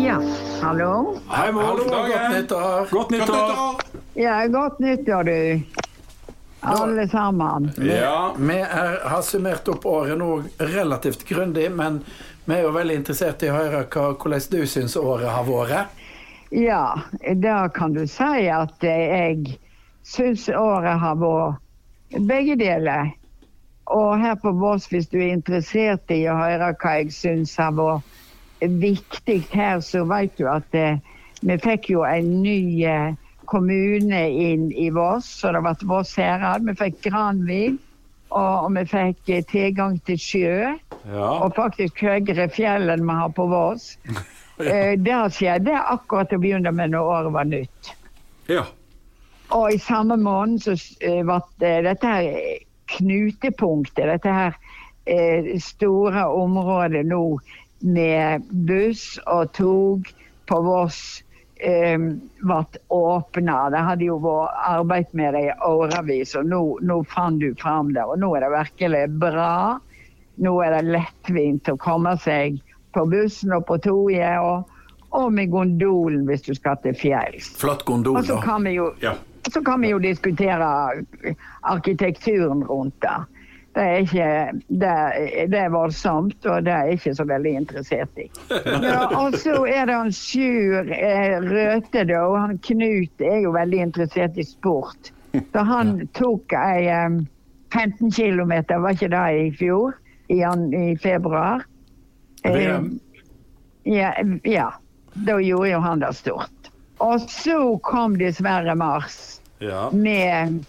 [0.03, 0.19] Ja,
[0.61, 1.17] hallo.
[1.33, 1.81] Hei, mor.
[1.89, 2.91] Godt nyttår.
[2.91, 3.81] Godt nyttår.
[4.21, 5.82] Ja, godt nyttår, du.
[6.63, 7.71] Alle sammen.
[7.77, 8.35] Ja.
[8.39, 12.05] Vi er, har summert opp året nå relativt grundig, men
[12.45, 15.99] vi er jo veldig interessert i å høre hva, hvordan du syns året har vært.
[16.55, 17.01] Ja,
[17.41, 19.57] da kan du si at jeg
[20.07, 23.11] syns året har vært begge deler.
[23.91, 27.75] Og her på Voss, hvis du er interessert i å høre hva jeg syns har
[27.75, 28.07] vært
[28.63, 31.01] viktig her, så vet du at eh,
[31.43, 33.19] vi fikk jo en ny eh,
[33.53, 36.65] kommune inn i Voss, så det ble Voss herad.
[36.67, 37.79] Vi fikk Granvin,
[38.33, 40.53] og, og vi fikk eh, tilgang til sjø.
[41.03, 41.31] Ja.
[41.43, 43.97] Og faktisk høyere fjell enn vi har på Voss.
[44.63, 44.95] ja.
[44.97, 47.97] Det skjedde akkurat å begynne med når året var nytt.
[48.53, 48.69] ja.
[49.53, 50.73] Og i samme måned så
[51.05, 52.63] eh, ble dette her
[52.93, 54.55] knutepunktet, dette her
[55.05, 57.25] eh, store området nå
[57.83, 60.09] med buss og tog
[60.49, 61.21] på Voss
[61.63, 61.99] eh,
[62.49, 63.57] vært åpna.
[63.71, 67.93] Det hadde jo vært arbeid med det i årevis, og nå, nå fant du fram
[67.95, 68.05] det.
[68.05, 69.79] Og nå er det virkelig bra.
[70.43, 72.61] Nå er det lettvint å komme seg
[72.93, 74.69] på bussen og på toget, og,
[75.17, 77.53] og med gondolen hvis du skal til fjells.
[77.61, 78.43] Flott gondol, så da.
[78.45, 79.15] kan vi jo, Ja.
[79.53, 80.69] så kan vi jo diskutere
[81.69, 83.19] arkitekturen rundt det.
[83.73, 84.25] Det er, ikke,
[84.69, 84.95] det,
[85.49, 88.27] det er voldsomt, og det er jeg ikke så veldig interessert i.
[88.85, 92.19] Ja, og så er det han Sjur eh, Røthe, da.
[92.27, 95.09] og Han Knut er jo veldig interessert i sport.
[95.33, 97.17] Så han tok ei eh,
[97.73, 98.53] 15 km,
[98.85, 99.97] var ikke det i fjor?
[100.29, 100.43] I,
[100.77, 101.65] i februar.
[102.45, 102.99] VM.
[103.89, 104.13] Ja,
[104.45, 104.69] ja.
[105.15, 106.69] Da gjorde jo han det stort.
[107.01, 107.57] Og så
[107.89, 109.89] kom dessverre mars Ja.
[109.93, 110.61] med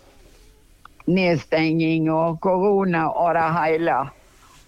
[1.05, 3.97] nedstenging og korona og det hele.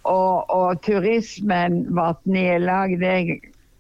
[0.06, 3.02] Og, og turismen ble nedlagt.
[3.02, 3.40] Jeg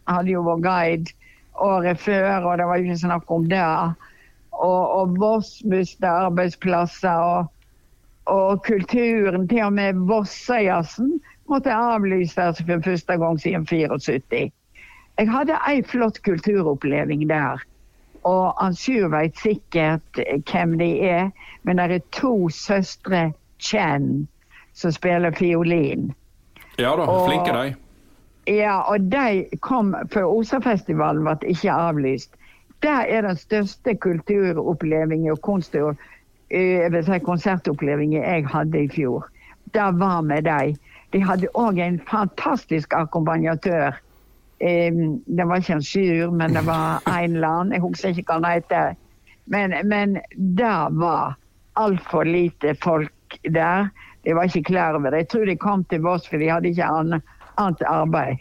[0.09, 1.13] hadde jo vært guide
[1.61, 3.63] året før, og det var ikke snakk om det.
[4.55, 7.51] Og, og Voss mistet arbeidsplasser, og,
[8.25, 14.51] og kulturen, til og med Vossajazzen, måtte avlyses for første gang siden 74.
[15.15, 17.61] Jeg hadde ei flott kulturoppleving der.
[18.25, 21.29] Og Ansur veit sikkert hvem de er,
[21.63, 24.27] men det er to søstre Chen
[24.73, 26.13] som spiller fiolin.
[26.79, 27.75] ja da, Og- flinke de.
[28.47, 32.35] Ja, og de kom før Osafestivalen ble ikke avlyst.
[32.83, 35.95] Det er den største kulturopplevingen og kunst- og
[36.51, 39.25] eh, si konsertopplevingen jeg hadde i fjor.
[39.73, 40.75] Det var med de.
[41.13, 43.97] De hadde òg en fantastisk akkompagnatør.
[44.59, 47.71] Det var ikke en Sjur, men det var en eller annen.
[47.75, 48.95] Jeg husker ikke hva han heter.
[49.51, 51.35] Men, men det var
[51.77, 53.89] altfor lite folk der.
[54.23, 55.25] De var ikke klar over det.
[55.25, 57.21] Jeg tror de kom til Voss, for de hadde ikke annet,
[57.61, 58.37] annet arbeid.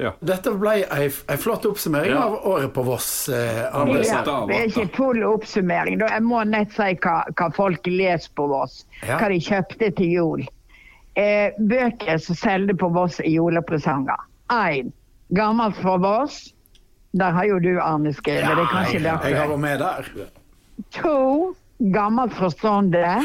[0.00, 0.10] Ja.
[0.24, 2.24] Dette ble ei, ei flott oppsummering Ja.
[2.26, 3.28] av året på Voss.
[3.28, 3.84] Eh, Ja,
[4.48, 5.98] det er ikke full oppsummering.
[6.00, 8.82] Da Jeg må nett si hva, hva folk leser på Voss.
[9.06, 9.18] Ja.
[9.20, 10.42] Hva de kjøpte til jul.
[11.14, 14.16] Eh, bøker som selger på Voss i julepresanger.
[14.50, 14.90] Én.
[15.36, 16.54] Gammelt fra Voss.
[17.12, 18.56] Der har jo du, Arne, skrevet.
[18.56, 20.08] det er kanskje jeg, jeg har vært med der.
[20.98, 21.54] To.
[21.92, 23.02] Gammelt fra Sonde.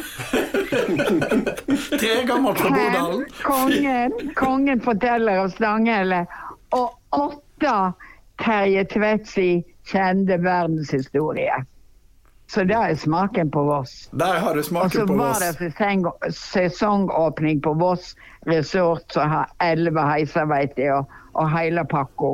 [2.01, 3.25] Tre gammelt fra Bodalen.
[3.43, 4.11] Kongen.
[4.35, 6.25] Kongen forteller av Stanghelle.
[6.75, 7.77] Og åtte.
[8.37, 11.63] Terje Tvedtsi kjente verdenshistorie.
[12.47, 14.09] Så det er smaken på Voss.
[14.11, 15.41] Der har du smaken på Voss.
[15.41, 18.15] Og så var det sesongåpning på Voss
[18.45, 21.03] resort som har elleve heiser, vet jeg,
[21.37, 22.31] og, hele pakka.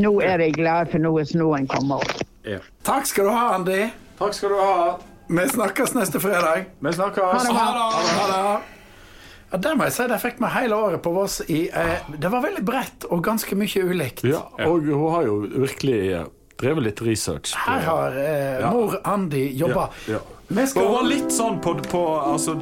[0.00, 2.26] Nå er de glade, for nå er snøen kommet opp.
[2.86, 3.88] Takk skal du ha, Andy.
[4.18, 4.98] Takk skal du ha.
[5.30, 6.66] Vi snakkes neste fredag.
[6.82, 7.22] Vi snakkes.
[7.22, 7.54] Ha det.
[7.54, 8.60] Ha det.
[9.52, 9.72] Ja, det.
[9.78, 12.62] Må jeg si, det fikk vi hele året på Voss i eh, Det var veldig
[12.66, 14.22] bredt og ganske mye ulikt.
[14.30, 16.00] Ja, og hun har jo virkelig
[16.60, 17.54] drevet litt research.
[17.54, 18.70] på- Her har eh, Ja.
[18.70, 19.88] mor Andi jobba.
[20.06, 20.20] Ja, ja.
[20.52, 22.56] Vi skal Hun var litt sånn på, på altså,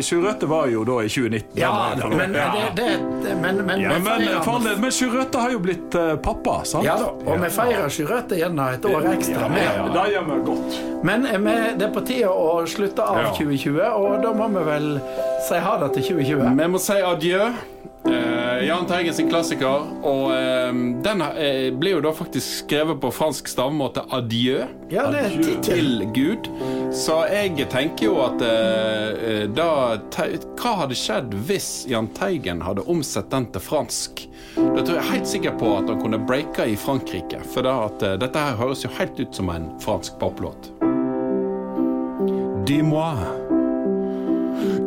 [0.00, 1.50] Sjurøtte var jo da i 2019.
[1.60, 2.46] Ja, da, men ja.
[2.76, 2.86] det,
[3.24, 6.62] det men, men, Ja, vi men feirer- for men Sjurøtte har jo blitt uh, pappa,
[6.64, 6.86] sant?
[6.88, 9.50] Ja da, og vi feirer Sjurøtte gjennom et år ekstra.
[9.52, 10.78] Ja, det gjør vi godt.
[11.04, 13.34] Men eh, vi- det er på tide å slutte av Ja.
[13.36, 14.88] 2020, og da må vi vel
[15.48, 16.56] si ha det til 2020.
[16.62, 17.50] Vi må si adjø.
[18.60, 19.86] Eh, Jahn Teigen sin klassiker.
[20.02, 20.72] Og eh,
[21.04, 24.66] den eh, blir jo da faktisk skrevet på fransk stavmåte 'adieu'.
[24.90, 25.60] Ja, det er tittel.
[25.62, 26.50] Til Gud.
[26.92, 28.40] Så jeg tenker jo at
[29.54, 29.68] da
[30.58, 34.26] Hva hadde skjedd hvis Jahn Teigen hadde omsett den til fransk?
[34.56, 37.40] Da tror jeg helt sikker på at han kunne breaka i Frankrike.
[37.54, 40.72] For da at, dette her høres jo helt ut som en fransk poplåt.
[42.66, 43.14] Dis-moi,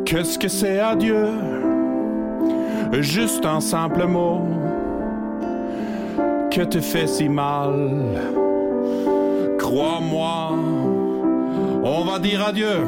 [0.05, 1.62] qu'est-ce que c'est adieu?
[3.02, 4.41] Juste un simple mot.
[6.52, 7.89] que tu fais si mal?
[9.58, 10.52] Crois-moi,
[11.84, 12.82] on va dire adieu.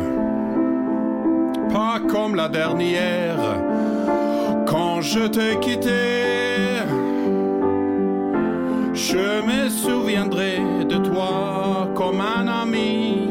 [1.73, 3.39] Pas comme la dernière,
[4.67, 6.25] quand je t'ai quitté.
[8.93, 13.27] Je me souviendrai de toi comme un ami.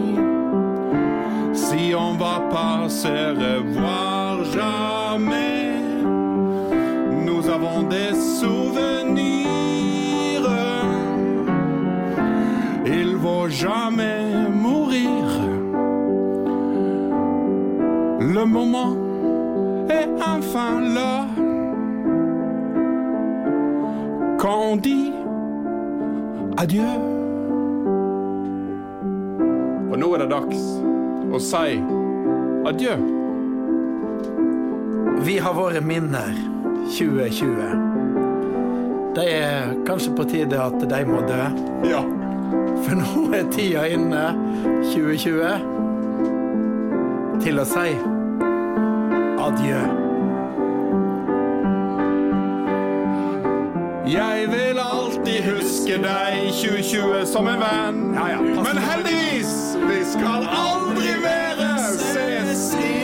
[1.52, 5.73] Si on va pas se revoir jamais,
[7.44, 9.48] nous avons des souvenirs.
[12.86, 15.24] Il vaut jamais mourir.
[18.20, 18.96] Le moment
[19.88, 21.26] est enfin là.
[24.38, 25.12] Quand on dit
[26.56, 26.88] adjø.
[29.90, 30.64] Og nå er det dags
[31.32, 31.78] å si
[32.68, 32.96] adjø.
[35.24, 36.53] Vi har våre minner
[36.90, 37.94] 2020.
[39.16, 41.42] Det er kanskje på tide at de må dø.
[41.88, 42.02] Ja.
[42.84, 44.24] For nå er tida inne,
[44.92, 45.54] 2020,
[47.44, 47.94] til å si
[49.44, 49.82] adjø.
[54.14, 58.02] Jeg vil alltid huske deg 2020 som en venn.
[58.66, 59.54] Men heldigvis,
[59.88, 63.03] vi skal aldri mere ses igjen.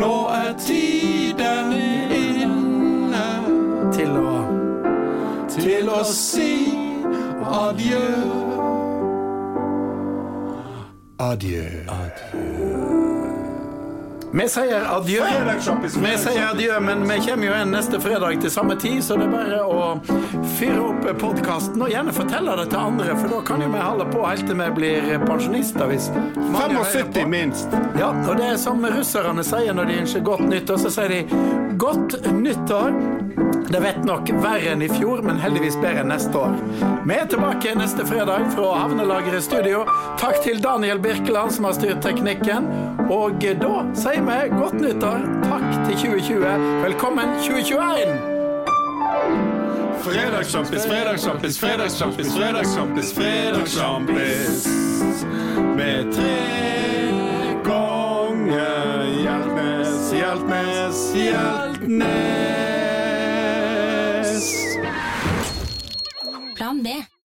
[0.00, 1.72] Nå er tiden
[2.18, 3.26] inne
[3.94, 4.34] til å
[5.54, 6.50] til å si
[7.54, 8.02] adjø.
[11.30, 13.03] Adjø.
[14.34, 15.22] Vi sier adjø.
[16.02, 19.28] Vi sier adjø, men vi kommer jo igjen neste fredag til samme tid, så det
[19.28, 19.84] er bare å
[20.56, 24.08] fyre opp podkasten og gjerne fortelle det til andre, for da kan jo vi holde
[24.10, 25.86] på helt til vi blir pensjonister.
[25.86, 26.10] Hvis
[26.50, 27.26] mange hører på.
[27.30, 27.78] minst.
[27.94, 31.22] Ja, og det er som russerne sier når de ønsker godt nyttår, så sier de
[31.78, 33.13] godt nyttår.
[33.74, 36.52] Det vet nok verre enn i fjor, men heldigvis bedre enn neste år.
[37.08, 39.82] Vi er tilbake neste fredag fra Havnelageret studio.
[40.20, 42.68] Takk til Daniel Birkeland som har styrt teknikken.
[43.10, 45.26] Og da sier vi godt nyttår.
[45.48, 46.70] Takk til 2020.
[46.84, 48.14] Velkommen 2021!
[50.04, 54.66] Fredagssjampis, fredagssjampis, fredagssjampis, fredagssjampis, fredagssjampis.
[55.76, 56.36] Med tre
[57.64, 62.33] ganger Hjeltnes, Hjeltnes, Hjeltnes.
[66.84, 67.13] També.